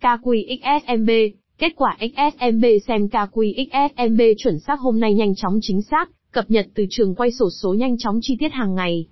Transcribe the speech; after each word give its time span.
KQXSMB, 0.00 1.10
kết 1.58 1.72
quả 1.76 1.96
XSMB 2.00 2.64
xem 2.86 3.06
KQXSMB 3.06 4.20
chuẩn 4.38 4.58
xác 4.58 4.80
hôm 4.80 5.00
nay 5.00 5.14
nhanh 5.14 5.34
chóng 5.34 5.58
chính 5.62 5.82
xác, 5.82 6.10
cập 6.32 6.50
nhật 6.50 6.66
từ 6.74 6.86
trường 6.90 7.14
quay 7.14 7.30
sổ 7.32 7.50
số 7.62 7.74
nhanh 7.74 7.98
chóng 7.98 8.18
chi 8.22 8.36
tiết 8.40 8.52
hàng 8.52 8.74
ngày. 8.74 9.06